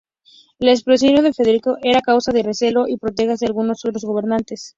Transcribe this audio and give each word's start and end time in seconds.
El 0.57 0.69
expansionismo 0.69 1.21
de 1.21 1.31
Federico 1.31 1.77
era 1.83 2.01
causa 2.01 2.31
de 2.31 2.41
recelo 2.41 2.87
y 2.87 2.97
protesta 2.97 3.35
de 3.39 3.45
algunos 3.45 3.85
otros 3.85 4.03
gobernantes. 4.03 4.69